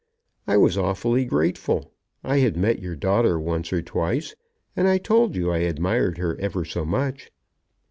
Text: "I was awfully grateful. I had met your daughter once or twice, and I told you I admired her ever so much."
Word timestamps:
"I 0.47 0.57
was 0.57 0.79
awfully 0.79 1.25
grateful. 1.25 1.91
I 2.23 2.37
had 2.39 2.57
met 2.57 2.79
your 2.81 2.95
daughter 2.95 3.39
once 3.39 3.71
or 3.71 3.83
twice, 3.83 4.33
and 4.75 4.87
I 4.87 4.97
told 4.97 5.35
you 5.35 5.51
I 5.51 5.59
admired 5.59 6.17
her 6.17 6.35
ever 6.41 6.65
so 6.65 6.83
much." 6.85 7.29